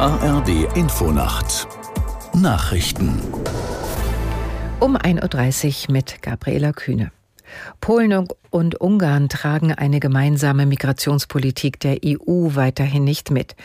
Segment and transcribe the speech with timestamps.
[0.00, 1.68] ARD Infonacht
[2.32, 3.20] Nachrichten
[4.80, 7.12] um 1.30 Uhr mit Gabriela Kühne.
[7.82, 13.56] Polen und Ungarn tragen eine gemeinsame Migrationspolitik der EU weiterhin nicht mit.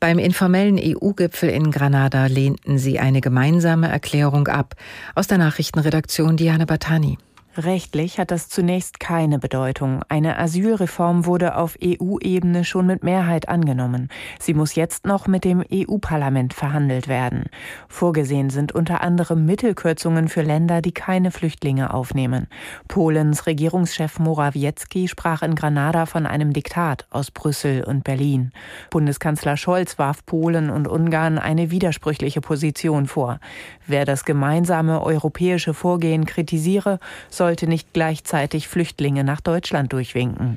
[0.00, 4.74] Beim informellen EU-Gipfel in Granada lehnten sie eine gemeinsame Erklärung ab.
[5.14, 7.18] Aus der Nachrichtenredaktion Diana Batani.
[7.56, 10.02] Rechtlich hat das zunächst keine Bedeutung.
[10.08, 14.08] Eine Asylreform wurde auf EU-Ebene schon mit Mehrheit angenommen.
[14.40, 17.44] Sie muss jetzt noch mit dem EU-Parlament verhandelt werden.
[17.88, 22.48] Vorgesehen sind unter anderem Mittelkürzungen für Länder, die keine Flüchtlinge aufnehmen.
[22.88, 28.50] Polens Regierungschef Morawiecki sprach in Granada von einem Diktat aus Brüssel und Berlin.
[28.90, 33.38] Bundeskanzler Scholz warf Polen und Ungarn eine widersprüchliche Position vor.
[33.86, 40.56] Wer das gemeinsame europäische Vorgehen kritisiere, soll sollte nicht gleichzeitig Flüchtlinge nach Deutschland durchwinken.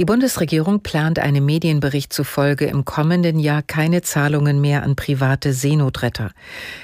[0.00, 6.30] Die Bundesregierung plant einem Medienbericht zufolge im kommenden Jahr keine Zahlungen mehr an private Seenotretter.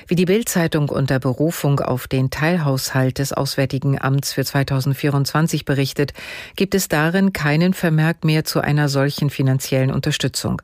[0.06, 6.12] Wie die Bild-Zeitung unter Berufung auf den Teilhaushalt des Auswärtigen Amts für 2024 berichtet,
[6.56, 10.60] gibt es darin keinen Vermerk mehr zu einer solchen finanziellen Unterstützung.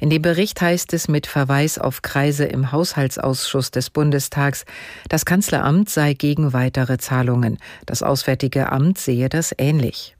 [0.00, 4.64] In dem Bericht heißt es mit Verweis auf Kreise im Haushaltsausschuss des Bundestags,
[5.08, 7.58] das Kanzleramt sei gegen weitere Zahlungen.
[7.86, 10.16] Das Auswärtige Amt sehe das ähnlich.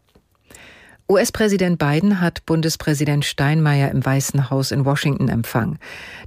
[1.09, 5.79] US-Präsident Biden hat Bundespräsident Steinmeier im Weißen Haus in Washington empfangen.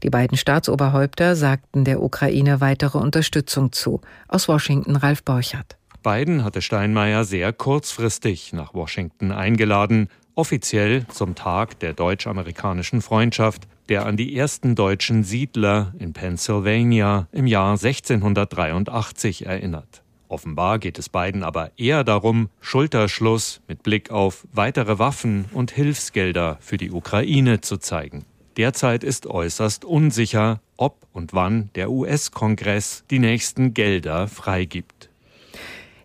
[0.03, 4.01] Die beiden Staatsoberhäupter sagten der Ukraine weitere Unterstützung zu.
[4.27, 5.77] Aus Washington Ralf Borchardt.
[6.03, 14.05] Biden hatte Steinmeier sehr kurzfristig nach Washington eingeladen, offiziell zum Tag der deutsch-amerikanischen Freundschaft, der
[14.05, 20.04] an die ersten deutschen Siedler in Pennsylvania im Jahr 1683 erinnert.
[20.27, 26.57] Offenbar geht es beiden aber eher darum, Schulterschluss mit Blick auf weitere Waffen und Hilfsgelder
[26.61, 28.25] für die Ukraine zu zeigen.
[28.57, 35.09] Derzeit ist äußerst unsicher, ob und wann der US-Kongress die nächsten Gelder freigibt.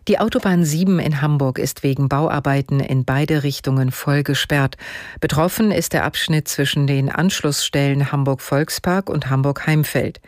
[0.07, 4.75] Die Autobahn 7 in Hamburg ist wegen Bauarbeiten in beide Richtungen voll gesperrt.
[5.19, 10.19] Betroffen ist der Abschnitt zwischen den Anschlussstellen Hamburg Volkspark und Hamburg Heimfeld.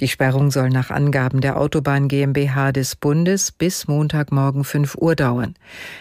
[0.00, 5.54] Die Sperrung soll nach Angaben der Autobahn GmbH des Bundes bis Montagmorgen 5 Uhr dauern.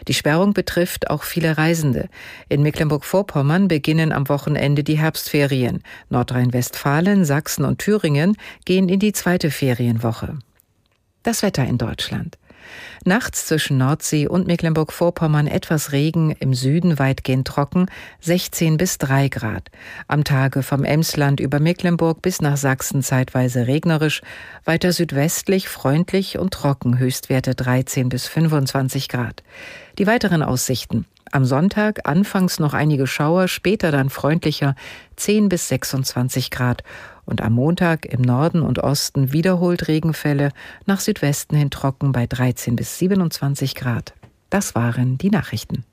[0.09, 2.09] Die Sperrung betrifft auch viele Reisende.
[2.50, 5.84] In Mecklenburg-Vorpommern beginnen am Wochenende die Herbstferien.
[6.09, 10.38] Nordrhein-Westfalen, Sachsen und Thüringen gehen in die zweite Ferienwoche.
[11.24, 12.38] Das Wetter in Deutschland.
[13.05, 17.88] Nachts zwischen Nordsee und Mecklenburg-Vorpommern etwas Regen, im Süden weitgehend trocken,
[18.22, 19.69] 16 bis 3 Grad.
[20.07, 24.22] Am Tage vom Emsland über Mecklenburg bis nach Sachsen zeitweise regnerisch,
[24.66, 29.43] weiter südwestlich freundlich und trocken, Höchstwerte 13 bis 25 Grad.
[29.97, 31.05] Die weiteren Aussichten.
[31.34, 34.75] Am Sonntag anfangs noch einige Schauer, später dann freundlicher
[35.16, 36.84] 10 bis 26 Grad
[37.24, 40.52] und am Montag im Norden und Osten wiederholt Regenfälle,
[40.86, 44.14] nach Südwesten hin trocken bei 13 bis 27 Grad.
[44.50, 45.86] Das waren die Nachrichten.